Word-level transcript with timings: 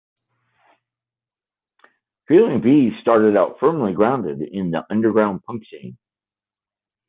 Feeling 2.27 2.59
B 2.63 2.89
started 3.01 3.37
out 3.37 3.59
firmly 3.59 3.93
grounded 3.93 4.41
in 4.41 4.71
the 4.71 4.81
underground 4.89 5.43
punk 5.43 5.61
scene. 5.69 5.95